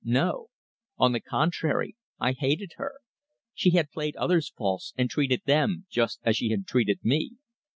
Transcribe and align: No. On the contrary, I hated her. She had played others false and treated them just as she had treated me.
No. 0.03 0.47
On 0.97 1.11
the 1.11 1.19
contrary, 1.19 1.95
I 2.19 2.31
hated 2.31 2.71
her. 2.77 2.93
She 3.53 3.69
had 3.75 3.91
played 3.91 4.15
others 4.15 4.49
false 4.57 4.95
and 4.97 5.11
treated 5.11 5.43
them 5.45 5.85
just 5.91 6.19
as 6.23 6.37
she 6.37 6.49
had 6.49 6.65
treated 6.65 7.01
me. 7.03 7.33